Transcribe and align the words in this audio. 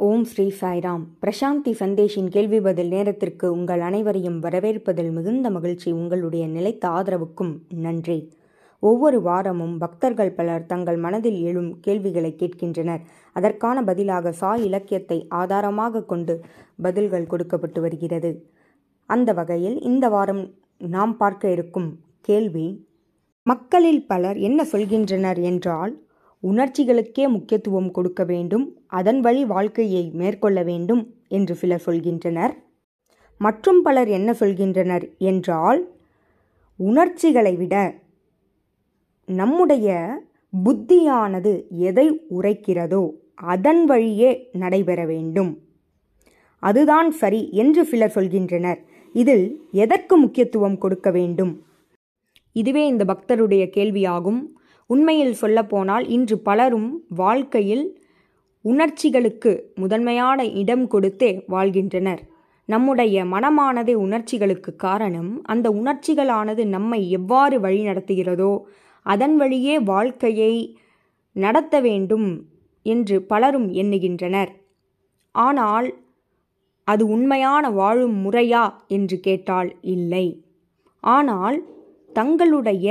ஓம் 0.00 0.24
ஸ்ரீ 0.24 0.44
சாய்ராம். 0.60 1.04
பிரசாந்தி 1.22 1.72
சந்தேஷின் 1.80 2.26
கேள்வி 2.28 2.60
பதில் 2.60 2.88
நேரத்திற்கு 2.88 3.52
உங்கள் 3.52 3.80
அனைவரையும் 3.80 4.36
வரவேற்பதில் 4.40 5.10
மிகுந்த 5.10 5.50
மகிழ்ச்சி. 5.50 5.92
உங்களுடைய 5.92 6.46
நிலைத்த 6.46 6.88
ஆதரவுக்கும் 6.88 7.52
நன்றி. 7.68 8.18
ஒவ்வொரு 8.82 9.22
வாரமும் 9.22 9.78
பக்தர்கள் 9.78 10.32
பலர் 10.32 10.66
தங்கள் 10.66 10.96
மனதில் 10.96 11.38
எழும் 11.40 11.80
கேள்விகளை 11.80 12.34
கேட்கின்றனர். 12.34 13.02
அதற்கான 13.32 13.82
பதிலாக 13.82 14.32
சாய் 14.32 14.64
இலக்கியத்தை 14.64 15.18
ஆதாரமாக 15.28 16.04
கொண்டு 16.04 16.36
பதில்கள் 16.82 17.26
கொடுக்கப்பட்டு 17.26 17.80
வருகிறது. 17.80 18.32
அந்த 19.06 19.32
வகையில் 19.32 19.78
இந்த 19.82 20.08
வாரம் 20.08 20.44
நாம் 20.78 21.16
பார்க்க 21.16 21.50
இருக்கும் 21.50 21.90
கேள்வி 22.20 22.68
மக்களில் 23.42 24.06
பலர் 24.06 24.36
என்ன 24.36 24.60
சொல்கின்றனர் 24.72 25.40
என்றால் 25.42 25.94
உணர்ச்சிகளுக்கே 26.50 27.24
முக்கியத்துவம் 27.28 27.90
கொடுக்க 27.90 28.24
வேண்டும் 28.24 28.64
அதன் 28.86 29.20
வழி 29.20 29.44
வாழ்க்கையை 29.44 30.02
மேற்கொள்ள 30.10 30.62
வேண்டும் 30.62 31.02
என்று 31.28 31.54
சிலர் 31.54 31.84
சொல்கின்றனர். 31.86 32.54
மற்றும் 33.40 33.82
பலர் 33.82 34.08
என்ன 34.08 34.30
சொல்கின்றனர் 34.40 35.06
என்றால் 35.30 35.80
உணர்ச்சிகளை 36.76 37.54
விட 37.56 37.74
நம்முடைய 39.28 39.88
புத்தியானது 40.52 41.52
எதை 41.68 42.06
உரைக்கிறதோ 42.38 43.04
அதன் 43.54 43.84
வழியே 43.84 44.30
நடைபெற 44.52 45.00
வேண்டும். 45.06 45.50
அதுதான் 46.62 47.10
சரி 47.10 47.40
என்று 47.52 47.82
சிலர் 47.84 48.14
சொல்கின்றனர். 48.14 48.78
இதில் 49.14 49.46
எதற்கு 49.72 50.14
முக்கியத்துவம் 50.16 50.78
கொடுக்க 50.78 51.10
வேண்டும்? 51.10 51.52
இதுவே 52.56 52.86
இந்த 52.86 53.04
பக்தருடைய 53.04 53.64
கேள்வியாகும். 53.76 54.40
உண்மையில் 54.86 55.34
சொல்லப்போனால் 55.34 56.04
இன்று 56.08 56.36
பலரும் 56.38 56.90
வாழ்க்கையில் 57.08 57.86
உணர்ச்சிகளுக்கு 58.64 59.52
முதன்மையான 59.74 60.38
இடம் 60.60 60.86
கொடுத்தே 60.90 61.30
வாழ்கின்றனர். 61.46 62.22
நம்முடைய 62.68 63.24
மனமானதே 63.24 63.94
உணர்ச்சிகளுக்கு 63.94 64.70
காரணம் 64.76 65.32
அந்த 65.42 65.66
உணர்ச்சிகளானது 65.70 66.62
நம்மை 66.66 67.00
எவ்வாறு 67.10 67.56
வழிநடத்துகிறதோ 67.60 68.52
அதன் 69.06 69.36
வழியே 69.36 69.74
வாழ்க்கையை 69.92 70.54
நடத்த 71.36 71.80
வேண்டும் 71.80 72.28
என்று 72.86 73.16
பலரும் 73.22 73.68
எண்ணுகின்றனர். 73.72 74.52
ஆனால் 75.34 75.88
அது 76.84 77.04
உண்மையான 77.06 77.70
வாழும் 77.70 78.16
முறையா 78.24 78.64
என்று 78.86 79.16
கேட்டால் 79.20 79.70
இல்லை. 79.94 80.26
ஆனால் 81.00 81.56
தங்களுடைய 82.12 82.86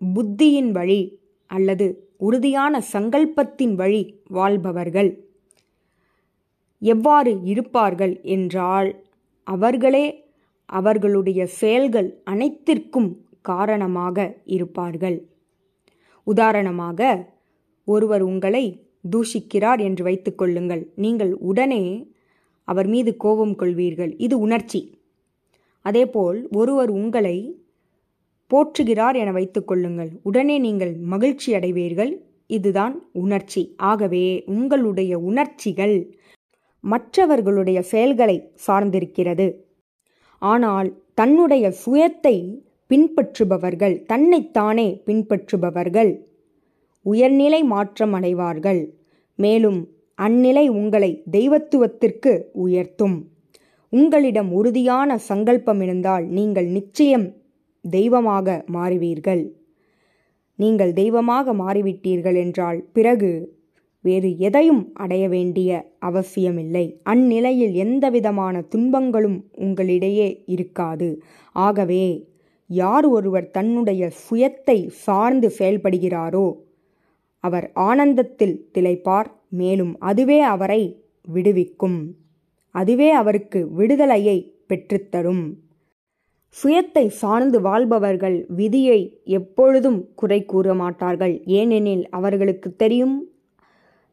புத்தியின் 0.00 0.70
வழி 0.70 1.02
அல்லது 1.46 1.86
உறுதியான 2.16 2.82
சங்கல்பத்தின் 2.92 3.74
வழி 3.74 4.20
வாழ்பவர்கள். 4.28 5.10
எவ்வாறு 6.78 7.40
இருப்பார்கள் 7.42 8.20
என்றால் 8.22 9.04
அவர்களே 9.46 10.06
அவர்களுடைய 10.66 11.46
செயல்கள் 11.46 12.20
அனைத்திற்கும் 12.24 13.10
காரணமாக 13.40 14.36
இருப்பார்கள். 14.44 15.28
உதாரணமாக 16.22 17.30
ஒருவர் 17.84 18.22
உங்களை 18.22 18.64
தூஷிக்கிறார் 19.10 19.80
என்று 19.80 20.04
வைத்துக்கொள்ளுங்கள் 20.04 20.82
நீங்கள் 20.94 21.32
உடனே 21.32 22.12
அவர் 22.64 22.86
மீது 22.86 23.16
கோபம் 23.16 23.56
கொள்வீர்கள். 23.58 24.14
இது 24.16 24.38
உணர்ச்சி. 24.38 24.98
அதேபோல் 25.82 26.48
ஒருவர் 26.50 26.90
உங்களை 26.90 27.36
போற்றுகிறார் 28.50 29.16
என 29.22 29.30
வைத்துக்கொள்ளுங்கள் 29.32 30.10
உடனே 30.22 30.58
நீங்கள் 30.58 30.92
மகிழ்ச்சி 31.12 31.50
அடைவீர்கள். 31.54 32.12
இதுதான் 32.46 32.94
உணர்ச்சி. 33.12 33.62
ஆகவே 33.76 34.26
உங்களுடைய 34.46 35.12
உணர்ச்சிகள் 35.18 35.96
மற்றவர்களுடைய 36.84 37.78
செயல்களை 37.82 38.36
சார்ந்திருக்கிறது. 38.66 39.46
ஆனால் 40.42 40.88
தன்னுடைய 41.14 41.66
சுயத்தை 41.82 42.36
பின்பற்றுபவர்கள் 42.90 43.94
தன்னைத்தானே 44.06 44.88
பின்பற்றுபவர்கள் 45.06 46.10
உயர்நிலை 47.06 47.60
மாற்றம் 47.64 48.12
அடைவார்கள். 48.12 48.80
மேலும் 49.38 49.80
அந்நிலை 50.18 50.66
உங்களை 50.80 51.10
தெய்வத்துவத்திற்கு 51.30 52.32
உயர்த்தும். 52.52 53.16
உங்களிடம் 53.92 54.50
உறுதியான 54.52 55.18
சங்கல்பம் 55.28 55.80
இருந்தால் 55.80 56.24
நீங்கள் 56.28 56.68
நிச்சயம் 56.76 57.26
தெய்வமாக 57.90 58.64
மாறுவீர்கள். 58.72 59.52
நீங்கள் 60.54 60.92
தெய்வமாக 60.92 61.54
மாறிவிட்டீர்கள் 61.54 62.34
என்றால் 62.34 62.88
பிறகு 62.92 63.56
வேறு 64.00 64.38
எதையும் 64.38 64.92
அடைய 64.94 65.28
வேண்டிய 65.28 65.70
அவசியமில்லை. 65.98 67.00
அந்நிலையில் 67.02 67.72
எந்தவிதமான 67.74 68.62
துன்பங்களும் 68.62 69.50
உங்களிடையே 69.54 70.42
இருக்காது. 70.46 71.22
ஆகவே 71.52 72.28
யார் 72.66 73.06
ஒருவர் 73.06 73.50
தன்னுடைய 73.50 74.10
சுயத்தை 74.22 74.86
சார்ந்து 74.86 75.52
செயல்படுகிறாரோ 75.58 76.46
அவர் 77.40 77.70
ஆனந்தத்தில் 77.72 78.70
திளைப்பார் 78.74 79.26
மேலும் 79.48 79.98
அதுவே 79.98 80.40
அவரை 80.40 81.06
விடுவிக்கும். 81.22 82.16
அதுவே 82.70 83.10
அவருக்கு 83.10 83.72
விடுதலையை 83.72 84.52
பெற்றுத்தரும். 84.68 85.44
சுயத்தை 86.62 87.06
சார்ந்து 87.06 87.60
வாழ்பவர்கள் 87.60 88.36
விதியை 88.58 89.00
எப்பொழுதும் 89.24 89.98
குறை 90.14 90.44
கூற 90.44 90.74
மாட்டார்கள். 90.74 91.34
ஏனெனில் 91.44 92.04
அவர்களுக்கு 92.10 92.76
தெரியும் 92.76 93.16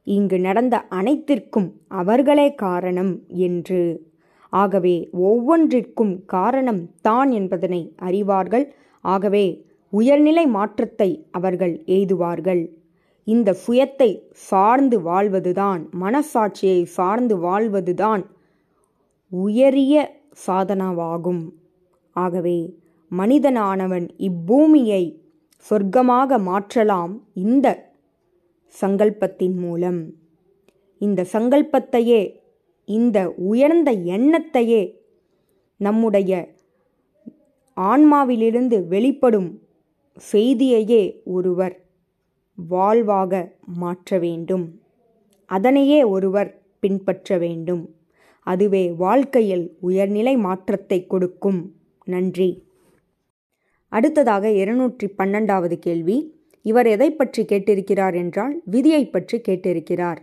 இங்கு 0.03 0.39
நடந்த 0.39 0.75
அனைத்திற்கும் 0.89 1.69
அவர்களே 1.87 2.47
காரணம் 2.55 3.13
என்று. 3.47 3.83
ஆகவே 4.49 4.95
ஒவ்வொன்றிற்கும் 5.29 6.13
காரணம் 6.25 6.81
தான் 7.01 7.31
என்பதனை 7.31 7.81
அறிவார்கள். 8.01 8.65
ஆகவே 9.01 9.45
உயர்நிலை 9.89 10.45
மாற்றத்தை 10.47 11.09
அவர்கள் 11.31 11.73
எய்துவார்கள். 11.85 12.61
இந்த 13.27 13.55
சுயத்தை 13.65 14.11
சார்ந்து 14.31 15.01
வாழ்வதுதான் 15.01 15.81
மனசாட்சியை 16.01 16.79
சார்ந்து 16.97 17.37
வாழ்வதுதான் 17.37 18.23
உயரிய 19.31 20.21
சாதனாவாகும். 20.47 21.43
ஆகவே 22.13 22.78
மனிதனானவன் 23.12 24.09
இப்பூமியை 24.18 25.22
சொர்க்கமாக 25.69 26.40
மாற்றலாம் 26.40 27.24
இந்த 27.34 27.91
சங்கல்பத்தின் 28.81 29.56
மூலம். 29.56 30.13
இந்த 30.97 31.25
சங்கல்பத்தையே 31.34 32.41
இந்த 32.85 33.29
உயர்ந்த 33.29 33.91
எண்ணத்தையே 33.91 34.96
நம்முடைய 35.78 36.56
ஆன்மாவிலிருந்து 37.78 38.88
வெளிப்படும் 38.88 39.62
செய்தியையே 40.31 41.22
ஒருவர் 41.23 41.85
வாழ்வாக 42.56 43.56
மாற்ற 43.66 44.19
வேண்டும். 44.19 44.79
அதனையே 45.46 46.03
ஒருவர் 46.03 46.62
பின்பற்ற 46.79 47.38
வேண்டும். 47.38 47.96
அதுவே 48.40 48.91
வாழ்க்கையில் 48.91 49.78
உயர்நிலை 49.79 50.38
மாற்றத்தை 50.38 51.07
கொடுக்கும். 51.07 51.75
நன்றி. 52.03 52.64
அடுத்ததாக 53.90 54.52
இருநூற்றி 54.52 55.08
பன்னெண்டாவது 55.18 55.74
கேள்வி. 55.74 56.18
இவர் 56.62 56.86
எதை 56.86 57.12
பற்றி 57.12 57.44
கேட்டிருக்கிறார் 57.44 58.16
என்றால் 58.16 58.62
விதியை 58.66 59.09
பற்றி 59.09 59.38
கேட்டிருக்கிறார். 59.38 60.18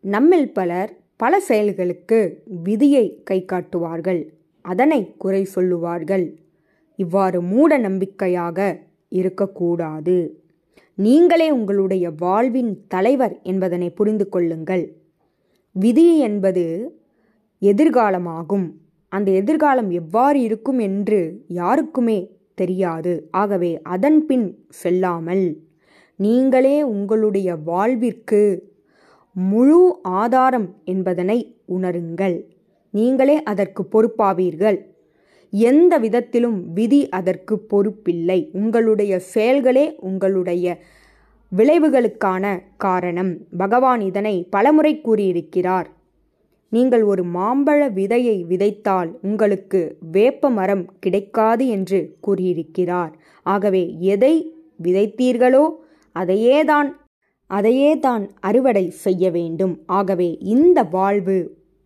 நம்மில் 0.00 0.52
பலர் 0.52 0.90
பல 1.16 1.40
செயல்களுக்கு 1.40 2.42
விதியை 2.62 3.22
கை 3.24 3.44
காட்டுவார்கள் 3.44 4.20
அதனை 4.60 5.14
குறை 5.16 5.44
சொல்லுவார்கள். 5.44 6.38
இவ்வாறு 6.96 7.42
மூட 7.42 7.78
நம்பிக்கையாக 7.78 8.80
இருக்கக்கூடாது. 9.08 10.40
நீங்களே 10.94 11.50
உங்களுடைய 11.50 12.10
வாழ்வின் 12.10 12.84
தலைவர் 12.88 13.40
என்பதனை 13.42 13.90
புரிந்து 13.90 14.28
கொள்ளுங்கள். 14.28 14.84
விதி 15.72 16.18
என்பது 16.18 16.64
எதிர்காலமாகும். 17.62 18.66
அந்த 19.16 19.30
எதிர்காலம் 19.40 19.90
எவ்வாறு 19.90 20.38
இருக்கும் 20.40 20.80
என்று 20.88 21.20
யாருக்குமே 21.60 22.18
தெரியாது. 22.54 23.12
ஆகவே 23.30 23.72
அதன் 23.82 24.20
பின் 24.26 24.46
செல்லாமல் 24.82 25.46
நீங்களே 26.16 26.76
உங்களுடைய 26.94 27.48
வாழ்விற்கு 27.70 28.42
முழு 29.34 29.80
ஆதாரம் 30.02 30.68
என்பதனை 30.84 31.38
உணருங்கள். 31.68 32.36
நீங்களே 32.90 33.42
அதற்கு 33.42 33.82
பொறுப்பாவீர்கள். 33.92 34.78
எந்த 35.52 35.98
விதத்திலும் 35.98 36.58
விதி 36.72 37.00
அதற்கு 37.08 37.54
பொறுப்பில்லை. 37.70 38.40
உங்களுடைய 38.52 39.18
செயல்களே 39.34 39.84
உங்களுடைய 40.00 40.76
விளைவுகளுக்கான 41.52 42.44
காரணம். 42.76 43.32
பகவான் 43.56 44.00
இதனை 44.00 44.34
பலமுறை 44.50 45.00
கூறியிருக்கிறார். 45.00 45.88
நீங்கள் 46.68 47.02
ஒரு 47.02 47.24
மாம்பழ 47.24 47.80
விதையை 47.94 48.36
விதைத்தால் 48.46 49.10
உங்களுக்கு 49.22 49.98
வேப்ப 50.12 50.50
மரம் 50.50 50.84
கிடைக்காது 51.00 51.66
என்று 51.66 52.16
கூறியிருக்கிறார். 52.20 53.18
ஆகவே 53.42 53.96
எதை 53.98 54.34
விதைத்தீர்களோ 54.82 55.64
அதையேதான் 56.16 56.88
அதையே 57.46 57.98
தான் 57.98 58.30
அறுவடை 58.40 58.90
செய்ய 58.90 59.30
வேண்டும். 59.30 59.82
ஆகவே 59.86 60.38
இந்த 60.40 60.82
வாழ்வு 60.82 61.36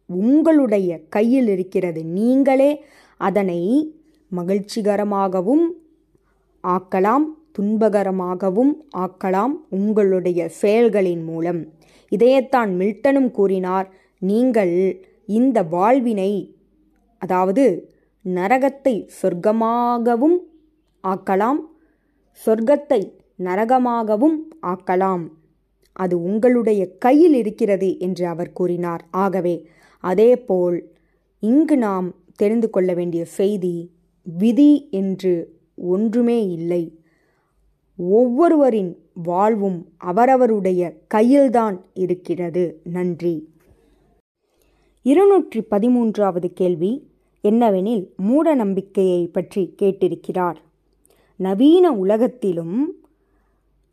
உங்களுடைய 0.06 1.00
கையில் 1.08 1.48
இருக்கிறது. 1.48 2.04
நீங்களே 2.04 2.84
அதனை 3.16 3.60
மகிழ்ச்சிகரமாகவும் 4.32 5.66
ஆக்கலாம் 6.64 7.26
துன்பகரமாகவும் 7.58 8.72
ஆக்கலாம் 8.96 9.54
உங்களுடைய 9.68 10.48
செயல்களின் 10.48 11.24
மூலம். 11.24 11.60
இதையத்தான் 12.12 12.70
மில்டனும் 12.80 13.30
கூறினார். 13.30 13.88
நீங்கள் 14.22 14.74
இந்த 15.28 15.62
வாழ்வினை 15.62 16.32
அதாவது 17.18 17.64
நரகத்தை 18.24 18.94
சொர்க்கமாகவும் 19.22 20.38
ஆக்கலாம் 21.04 21.60
சொர்க்கத்தை 22.40 23.00
நரகமாகவும் 23.38 24.38
ஆக்கலாம். 24.60 25.24
அது 25.92 26.14
உங்களுடைய 26.22 26.82
கையில் 26.98 27.34
இருக்கிறது 27.34 27.98
என்று 27.98 28.26
அவர் 28.26 28.52
கூறினார். 28.52 29.02
ஆகவே 29.10 29.54
அதேபோல் 30.04 30.78
இங்கு 31.42 31.76
நாம் 31.76 32.08
தெரிந்து 32.36 32.70
கொள்ள 32.70 32.90
வேண்டிய 32.94 33.24
செய்தி 33.24 33.74
விதி 34.26 34.88
என்று 34.90 35.34
ஒன்றுமே 35.74 36.48
இல்லை. 36.48 36.82
ஒவ்வொருவரின் 37.98 38.92
வாழ்வும் 39.22 39.78
அவரவருடைய 39.98 40.82
கையில்தான் 41.06 41.76
இருக்கிறது. 41.94 42.80
நன்றி. 42.96 43.48
இருநூற்றி 45.02 45.60
பதிமூன்றாவது 45.70 46.48
கேள்வி 46.52 46.90
என்னவெனில் 47.44 48.02
மூட 48.16 48.54
நம்பிக்கையை 48.54 49.26
பற்றி 49.26 49.74
கேட்டிருக்கிறார். 49.82 50.58
நவீன 51.36 51.92
உலகத்திலும் 51.92 52.76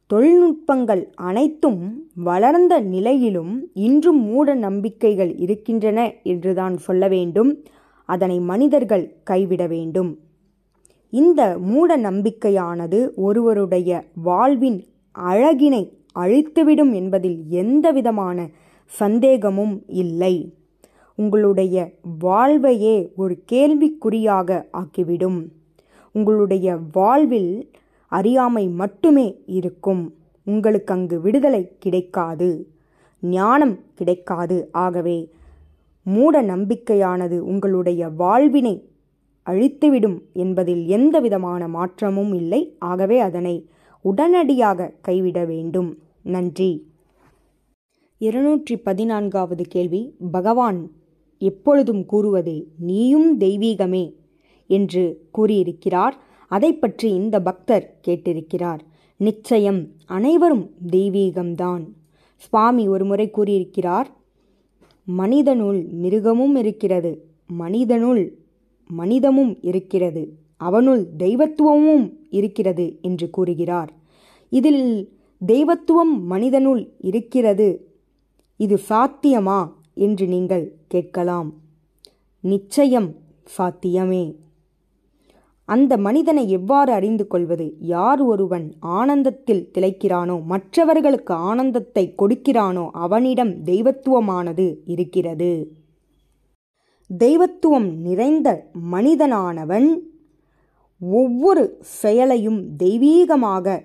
தொழில்நுட்பங்கள் 0.10 1.04
அனைத்தும் 1.16 1.82
வளர்ந்த 2.14 2.80
நிலையிலும் 2.80 3.54
இன்றும் 3.74 4.22
மூட 4.22 4.56
நம்பிக்கைகள் 4.56 5.36
இருக்கின்றன 5.36 6.14
என்றுதான் 6.24 6.78
சொல்ல 6.78 7.08
வேண்டும். 7.08 7.64
அதனை 8.06 8.40
மனிதர்கள் 8.40 9.06
கைவிட 9.24 9.68
வேண்டும். 9.68 10.12
இந்த 11.10 11.42
மூட 11.60 11.98
நம்பிக்கையானது 11.98 13.00
ஒருவருடைய 13.16 14.04
வாழ்வின் 14.14 14.80
அழகினை 15.16 15.84
அழித்துவிடும் 16.14 16.94
என்பதில் 16.94 17.40
எந்தவிதமான 17.50 18.48
சந்தேகமும் 18.92 19.76
இல்லை. 19.88 20.36
உங்களுடைய 21.18 21.76
வாழ்வையே 22.20 22.96
ஒரு 23.16 23.36
கேள்விக்குறியாக 23.52 24.50
ஆக்கிவிடும். 24.74 25.40
உங்களுடைய 26.12 26.78
வாழ்வில் 26.92 27.52
அறியாமை 28.12 28.68
மட்டுமே 28.68 29.28
இருக்கும். 29.46 30.04
உங்களுக்கு 30.44 30.94
அங்கு 30.94 31.22
விடுதலை 31.22 31.62
கிடைக்காது. 31.80 32.50
ஞானம் 33.22 33.80
கிடைக்காது. 33.96 34.70
ஆகவே 34.72 35.18
மூட 36.04 36.42
நம்பிக்கையானது 36.42 37.40
உங்களுடைய 37.40 38.10
வாழ்வினை 38.10 38.76
அழித்துவிடும் 39.46 40.20
என்பதில் 40.34 40.84
எந்தவிதமான 40.88 41.68
மாற்றமும் 41.68 42.34
இல்லை. 42.34 42.76
ஆகவே 42.80 43.20
அதனை 43.20 43.56
உடனடியாக 44.02 44.92
கைவிட 45.02 45.46
வேண்டும். 45.46 45.98
நன்றி. 46.22 46.72
இருநூற்றி 48.18 48.78
பதினான்காவது 48.78 49.64
கேள்வி. 49.64 50.02
பகவான் 50.32 50.80
எப்பொழுதும் 51.40 52.06
கூறுவது 52.06 52.68
நீயும் 52.80 53.40
தெய்வீகமே 53.40 54.14
என்று 54.68 55.28
கூறியிருக்கிறார். 55.32 56.22
அதை 56.48 56.74
பற்றி 56.74 57.10
இந்த 57.14 57.42
பக்தர் 57.42 58.00
கேட்டிருக்கிறார். 58.08 58.80
நிச்சயம் 59.18 59.88
அனைவரும் 60.06 60.72
தெய்வீகம்தான். 60.92 61.84
சுவாமி 62.36 62.88
ஒருமுறை 62.88 63.30
கூறியிருக்கிறார். 63.30 64.10
மனிதனுள் 65.06 65.84
மிருகமும் 65.84 66.56
இருக்கிறது 66.56 67.26
மனிதனுள் 67.48 68.38
மனிதமும் 68.90 69.58
இருக்கிறது 69.62 70.34
அவனுள் 70.58 71.08
தெய்வத்துவமும் 71.18 72.20
இருக்கிறது 72.30 72.98
என்று 73.02 73.30
கூறுகிறார். 73.30 73.94
இதில் 74.50 75.10
தெய்வத்துவம் 75.46 76.26
மனிதனுள் 76.26 76.90
இருக்கிறது 76.98 77.88
இது 78.58 78.80
சாத்தியமா? 78.90 79.72
என்று 79.98 80.26
நீங்கள் 80.28 80.66
கேட்கலாம். 80.88 81.50
நிச்சயம் 82.44 83.10
சாத்தியமே. 83.44 84.26
அந்த 85.70 85.94
மனிதனை 85.98 86.44
எவ்வாறு 86.50 86.92
அறிந்து 86.92 87.28
கொள்வது? 87.28 87.66
யார் 87.80 88.22
ஒருவன் 88.22 88.68
ஆனந்தத்தில் 88.80 89.64
திளைக்கிறானோ 89.74 90.36
மற்றவர்களுக்கு 90.46 91.34
ஆனந்தத்தை 91.50 92.04
கொடுக்கிறானோ 92.22 92.86
அவனிடம் 93.06 93.54
தெய்வத்துவமானது 93.64 94.68
இருக்கிறது. 94.86 95.52
தெய்வத்துவம் 97.10 97.90
நிறைந்த 98.02 98.50
மனிதனானவன் 98.92 99.90
ஒவ்வொரு 101.02 101.64
செயலையும் 102.02 102.62
தெய்வீகமாக 102.84 103.78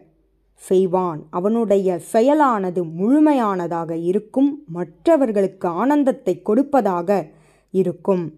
செய்வான். 0.55 1.27
அவனுடைய 1.31 2.01
செயலானது 2.13 2.85
முழுமையானதாக 2.99 3.97
இருக்கும் 3.97 4.63
மற்றவர்களுக்கு 4.67 5.69
ஆனந்தத்தை 5.69 6.43
கொடுப்பதாக 6.43 7.29
இருக்கும். 7.71 8.33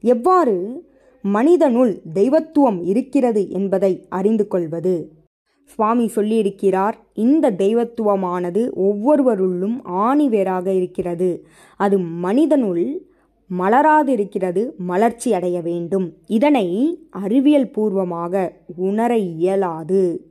எவ்வாறு 0.00 0.86
மனிதனுள் 1.22 2.02
தெய்வத்துவம் 2.12 2.84
இருக்கிறது 2.84 3.50
என்பதை 3.50 4.06
அறிந்து 4.08 4.46
கொள்வது? 4.46 5.12
சுவாமி 5.64 6.10
சொல்லியிருக்கிறார் 6.14 6.92
இந்த 7.14 7.50
தெய்வத்துவமானது 7.50 8.70
ஒவ்வொருவருள்ளும் 8.72 9.80
ஆணிவேராக 9.84 10.66
இருக்கிறது. 10.66 11.46
அது 11.76 11.98
மனிதனுள் 11.98 13.06
மலராதிருக்கிறது 13.58 14.76
மலர்ச்சி 14.76 15.32
அடைய 15.32 15.60
வேண்டும். 15.60 16.14
இதனை 16.26 16.66
அறிவியல் 17.10 17.70
பூர்வமாக 17.70 18.52
உணர 18.76 19.16
இயலாது. 19.16 20.27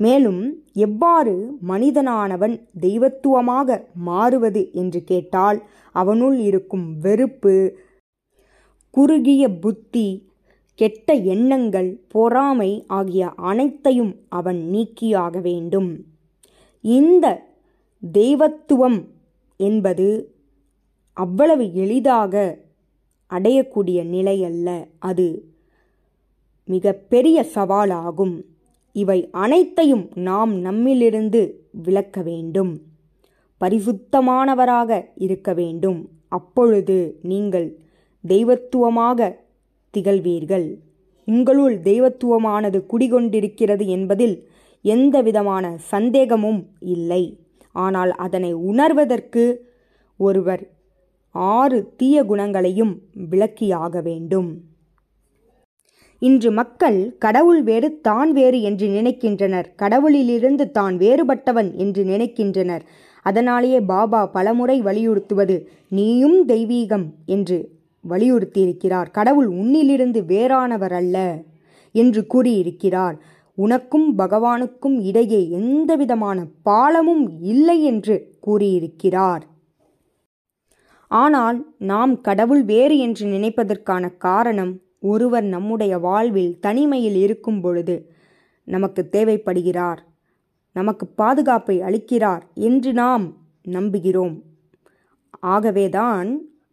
மேலும் 0.00 0.40
எவ்வாறு 0.72 1.34
மனிதனானவன் 1.68 2.54
தெய்வத்துவமாக 2.80 3.78
மாறுவது 3.94 4.62
என்று 4.72 5.04
கேட்டால் 5.04 5.58
அவனுள் 5.94 6.38
இருக்கும் 6.38 6.98
வெறுப்பு 6.98 7.54
குறுகிய 8.90 9.58
புத்தி 9.58 10.06
கெட்ட 10.78 11.14
எண்ணங்கள் 11.14 11.90
பொறாமை 12.08 12.70
ஆகிய 12.86 13.28
அனைத்தையும் 13.50 14.12
அவன் 14.28 14.60
நீக்கியாக 14.72 15.40
வேண்டும். 15.40 15.90
இந்த 16.84 17.26
தெய்வத்துவம் 18.02 18.98
என்பது 19.60 20.08
அவ்வளவு 21.16 21.74
எளிதாக 21.74 22.34
அடையக்கூடிய 23.30 23.98
நிலை 24.04 24.44
அல்ல 24.44 24.68
அது 24.98 25.28
மிக 26.68 26.92
பெரிய 26.92 27.46
சவாலாகும். 27.54 28.36
இவை 29.00 29.18
அனைத்தையும் 29.44 30.04
நாம் 30.28 30.52
நம்மிலிருந்து 30.64 31.40
விளக்க 31.86 32.22
வேண்டும். 32.22 32.72
பரிசுத்தமானவராக 33.60 34.90
இருக்க 35.16 35.50
வேண்டும். 35.54 36.00
அப்பொழுது 36.28 36.96
நீங்கள் 37.22 37.68
தெய்வத்துவமாக 38.24 39.28
திகழ்வீர்கள். 39.94 40.68
உங்களுள் 41.28 41.76
தெய்வத்துவமானது 41.80 42.78
குடிகொண்டிருக்கிறது 42.92 43.84
என்பதில் 43.96 44.36
எந்தவிதமான 44.84 45.64
சந்தேகமும் 45.92 46.60
இல்லை. 46.94 47.22
ஆனால் 47.84 48.12
அதனை 48.26 48.50
உணர்வதற்கு 48.70 49.44
ஒருவர் 50.20 50.64
ஆறு 51.54 51.78
தீய 51.96 52.16
குணங்களையும் 52.24 52.94
விளக்கியாக 53.30 54.02
வேண்டும். 54.02 54.50
இன்று 56.22 56.50
மக்கள் 56.50 57.16
கடவுள் 57.18 57.62
வேறு 57.62 58.00
தான் 58.00 58.32
வேறு 58.32 58.60
என்று 58.60 58.86
நினைக்கின்றனர். 58.88 59.66
கடவுளிலிருந்து 59.76 60.70
தான் 60.70 60.96
வேறுபட்டவன் 60.96 61.74
என்று 61.74 62.04
நினைக்கின்றனர். 62.04 62.84
அதனாலேயே 63.22 63.80
பாபா 63.80 64.26
பலமுறை 64.26 64.82
வலியுறுத்துவது 64.82 65.56
நீயும் 65.88 66.38
தெய்வீகம் 66.48 67.06
என்று 67.26 67.58
வலியுறுத்தியிருக்கிறார். 68.04 69.10
கடவுள் 69.10 69.48
உன்னிலிருந்து 69.48 70.20
வேறானவர் 70.24 70.92
அல்ல 70.92 71.44
என்று 71.94 72.26
கூறியிருக்கிறார். 72.26 73.16
உனக்கும் 73.58 74.18
பகவானுக்கும் 74.18 74.96
இடையே 75.00 75.50
எந்தவிதமான 75.50 76.38
பாலமும் 76.62 77.24
இல்லை 77.40 77.82
என்று 77.82 78.16
கூறியிருக்கிறார். 78.40 79.44
ஆனால் 81.10 81.58
நாம் 81.76 82.20
கடவுள் 82.20 82.64
வேறு 82.64 82.98
என்று 82.98 83.24
நினைப்பதற்கான 83.26 84.04
காரணம் 84.18 84.72
ஒருவர் 85.12 85.46
நம்முடைய 85.54 85.94
வாழ்வில் 85.98 86.52
தனிமையில் 86.60 87.18
இருக்கும் 87.24 87.60
பொழுது 87.60 87.96
நமக்கு 88.66 89.02
தேவைப்படுகிறார். 89.12 90.00
நமக்கு 90.76 91.04
பாதுகாப்பை 91.20 91.76
அளிக்கிறார் 91.80 92.42
என்று 92.54 92.90
நாம் 92.92 93.24
நம்புகிறோம். 93.68 94.34
ஆகவேதான் 95.54 96.28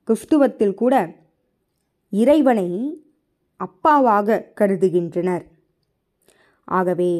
கிறிஸ்துவத்தில் 0.07 0.79
கூட 0.81 0.93
இறைவனை 2.13 2.69
அப்பாவாக 3.59 4.39
கருதுகின்றனர். 4.61 5.45
ஆகவே 6.67 7.13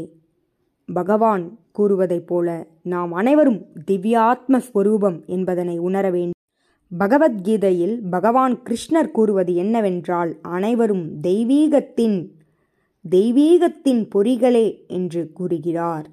பகவான் 0.94 1.46
கூறுவதைப் 1.72 2.28
போல 2.28 2.48
நாம் 2.84 3.12
அனைவரும் 3.12 3.60
திவ்யாத்ம 3.92 4.58
ஸ்வரூபம் 4.68 5.20
என்பதனை 5.26 5.76
உணர 5.88 6.06
வேண்டும். 6.10 6.33
பகவத்கீதையில் 7.00 8.10
பகவான் 8.10 8.62
கிருஷ்ணர் 8.64 9.12
கூறுவது 9.12 9.56
என்னவென்றால் 9.56 10.40
அனைவரும் 10.42 11.22
தெய்வீகத்தின் 11.22 12.18
தெய்வீகத்தின் 13.12 14.08
பொறிகளே 14.16 14.86
என்று 14.88 15.32
கூறுகிறார். 15.34 16.08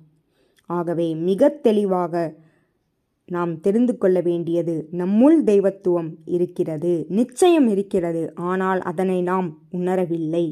ஆகவே 0.67 1.15
மிக 1.15 1.49
தெளிவாக 1.49 2.15
நாம் 3.25 3.61
தெரிந்து 3.61 3.99
கொள்ள 3.99 4.21
வேண்டியது 4.21 4.89
நம்முள் 4.91 5.45
தெய்வத்துவம் 5.45 6.19
இருக்கிறது 6.25 7.07
நிச்சயம் 7.09 7.69
இருக்கிறது. 7.69 8.33
ஆனால் 8.35 8.81
அதனை 8.81 9.23
நாம் 9.23 9.59
உணரவில்லை. 9.71 10.47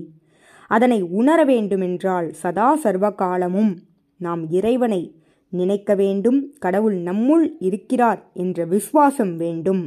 அதனை 0.66 1.02
உணர 1.02 1.44
வேண்டுமென்றால் 1.44 2.32
சதா 2.32 2.76
சர்வ 2.76 3.10
காலமும் 3.10 3.78
நாம் 4.16 4.50
இறைவனை 4.50 5.16
நினைக்க 5.48 5.94
வேண்டும் 5.94 6.52
கடவுள் 6.58 6.96
நம்முள் 7.02 7.46
இருக்கிறார் 7.58 8.30
என்ற 8.34 8.64
விசுவாசம் 8.64 9.36
வேண்டும். 9.36 9.82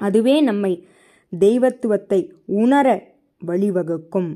அதுவே 0.00 0.40
நம்மை 0.40 0.72
தெய்வத்துவத்தை 1.32 2.32
உணர 2.46 2.86
வழிவகுக்கும். 3.42 4.32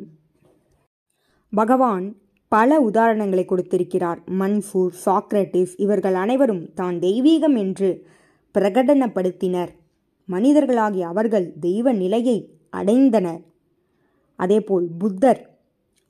பகவான் 1.53 2.07
பல 2.49 2.79
உதாரணங்களை 2.81 3.45
கொடுத்திருக்கிறார். 3.45 4.21
மன்சூர் 4.41 4.95
சாக்ரட்டிஸ் 5.05 5.75
இவர்கள் 5.77 6.15
அனைவரும் 6.15 6.73
தான் 6.73 6.97
தெய்வீகம் 6.99 7.57
என்று 7.57 8.07
பிரகடனப்படுத்தினர். 8.55 9.73
மனிதர்களாகிய 10.29 11.07
அவர்கள் 11.13 11.47
தெய்வ 11.61 11.93
நிலையை 11.93 12.39
அடைந்தனர். 12.77 13.43
அதேபோல் 14.39 14.87
புத்தர் 14.99 15.41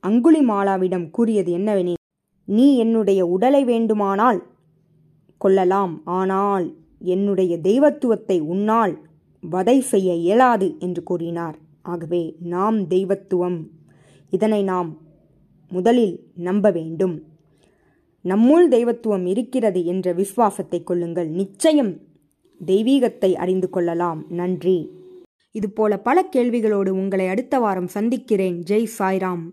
அங்குலிமாலாவிடம் 0.03 1.09
கூறியது 1.09 1.51
என்னவெனில் 1.51 2.01
நீ 2.47 2.77
என்னுடைய 2.77 3.25
உடலை 3.25 3.63
வேண்டுமானால் 3.63 4.39
கொள்ளலாம். 5.37 5.93
ஆனால் 6.05 6.65
என்னுடைய 6.99 7.53
தெய்வத்துவத்தை 7.59 8.39
உன்னால் 8.39 8.93
வதை 9.41 9.79
செய்ய 9.79 10.13
இயலாது 10.13 10.75
என்று 10.79 11.03
கூறினார். 11.03 11.57
ஆகவே 11.81 12.35
நாம் 12.39 12.87
தெய்வத்துவம். 12.87 13.69
இதனை 14.29 14.63
நாம் 14.63 14.97
முதலில் 15.69 16.31
நம்ப 16.35 16.71
வேண்டும். 16.71 17.23
நம்முள் 18.23 18.67
தெய்வத்துவம் 18.67 19.25
இருக்கிறது 19.25 19.85
என்ற 19.85 20.13
விசுவாசத்தை 20.13 20.83
கொள்ளுங்கள். 20.83 21.29
நிச்சயம் 21.29 21.99
தெய்வீகத்தை 22.65 23.33
அறிந்து 23.33 23.69
கொள்ளலாம். 23.69 24.25
நன்றி. 24.29 24.89
இதுபோல 25.51 25.99
பல 25.99 26.25
கேள்விகளோடு 26.35 26.89
உங்களை 26.89 27.27
அடுத்த 27.27 27.59
வாரம் 27.59 27.87
சந்திக்கிறேன். 27.87 28.63
ஜெய் 28.69 28.87
சாய்ராம். 28.99 29.51